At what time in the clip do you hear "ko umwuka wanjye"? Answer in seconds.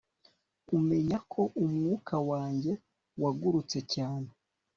1.31-2.73